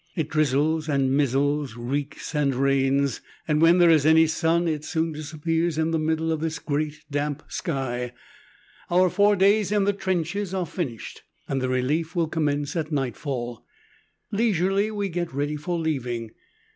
It 0.15 0.29
drizzles 0.29 0.89
and 0.89 1.11
mizzles, 1.11 1.75
reeks 1.77 2.33
and 2.33 2.55
rains. 2.55 3.21
And 3.47 3.61
when 3.61 3.77
there 3.77 3.91
is 3.91 4.03
any 4.03 4.25
sun 4.25 4.67
it 4.67 4.83
soon 4.83 5.11
disappears 5.11 5.77
in 5.77 5.91
the 5.91 5.99
middle 5.99 6.31
of 6.31 6.39
this 6.39 6.57
great 6.57 7.05
damp 7.11 7.43
sky. 7.51 8.11
Our 8.89 9.11
four 9.11 9.35
days 9.35 9.71
in 9.71 9.83
the 9.83 9.93
trenches 9.93 10.55
are 10.55 10.65
finished, 10.65 11.21
and 11.47 11.61
the 11.61 11.69
relief 11.69 12.15
will 12.15 12.27
commence 12.27 12.75
at 12.75 12.91
nightfall. 12.91 13.63
Leisurely 14.31 14.89
we 14.89 15.07
get 15.07 15.31
ready 15.35 15.55
for 15.55 15.77
leaving. 15.77 16.31